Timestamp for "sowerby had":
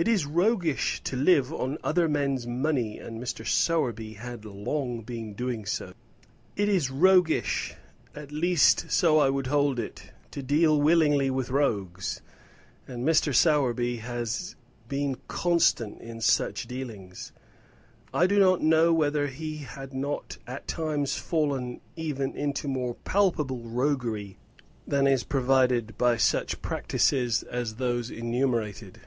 3.46-4.46, 13.34-14.26